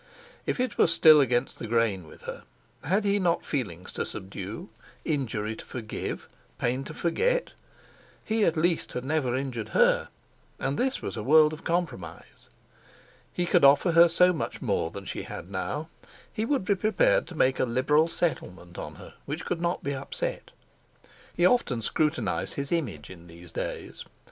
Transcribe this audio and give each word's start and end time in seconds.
If 0.47 0.59
it 0.59 0.79
were 0.79 0.87
still 0.87 1.21
against 1.21 1.59
the 1.59 1.67
grain 1.67 2.07
with 2.07 2.23
her, 2.23 2.41
had 2.83 3.03
he 3.05 3.19
not 3.19 3.45
feelings 3.45 3.91
to 3.91 4.03
subdue, 4.03 4.69
injury 5.05 5.55
to 5.55 5.63
forgive, 5.63 6.27
pain 6.57 6.83
to 6.85 6.93
forget? 6.95 7.53
He 8.25 8.43
at 8.43 8.57
least 8.57 8.93
had 8.93 9.05
never 9.05 9.35
injured 9.35 9.69
her, 9.77 10.09
and 10.57 10.75
this 10.79 11.03
was 11.03 11.17
a 11.17 11.21
world 11.23 11.53
of 11.53 11.63
compromise! 11.63 12.49
He 13.31 13.45
could 13.45 13.63
offer 13.63 13.91
her 13.91 14.09
so 14.09 14.33
much 14.33 14.59
more 14.59 14.89
than 14.89 15.05
she 15.05 15.21
had 15.21 15.51
now. 15.51 15.87
He 16.33 16.45
would 16.45 16.65
be 16.65 16.73
prepared 16.73 17.27
to 17.27 17.35
make 17.35 17.59
a 17.59 17.65
liberal 17.65 18.07
settlement 18.07 18.79
on 18.79 18.95
her 18.95 19.13
which 19.27 19.45
could 19.45 19.61
not 19.61 19.83
be 19.83 19.93
upset. 19.93 20.49
He 21.35 21.45
often 21.45 21.83
scrutinised 21.83 22.55
his 22.55 22.71
image 22.71 23.11
in 23.11 23.27
these 23.27 23.51
days. 23.51 24.03